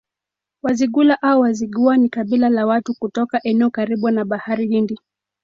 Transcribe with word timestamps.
Wazigula 0.63 1.19
au 1.21 1.39
Wazigua 1.41 1.97
ni 1.97 2.09
kabila 2.09 2.49
la 2.49 2.65
watu 2.65 2.93
kutoka 2.99 3.39
eneo 3.43 3.69
karibu 3.69 4.09
na 4.09 4.25
Bahari 4.25 4.67
Hindi 4.67 4.97